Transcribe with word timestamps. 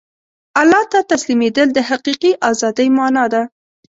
الله 0.61 0.81
ته 0.91 0.99
تسلیمېدل 1.11 1.67
د 1.73 1.79
حقیقي 1.89 2.31
ازادۍ 2.49 2.87
مانا 2.97 3.25
ده. 3.33 3.41